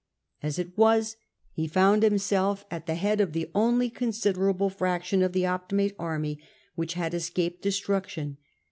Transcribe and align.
As 0.41 0.57
it 0.57 0.75
was, 0.75 1.15
he 1.51 1.67
found 1.67 2.01
himself 2.01 2.65
at 2.71 2.87
the 2.87 2.95
head 2.95 3.21
of 3.21 3.33
the 3.33 3.51
only 3.53 3.87
considerable 3.91 4.71
fraction 4.71 5.21
of 5.21 5.31
the 5.31 5.43
Optimate 5.45 5.93
army 5.99 6.39
which 6.73 6.95
had 6.95 7.13
escaped 7.13 7.61
destruction. 7.61 8.37